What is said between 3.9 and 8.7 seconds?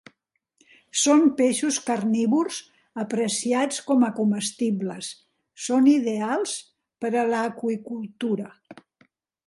com a comestibles, són ideals per a l'aqüicultura.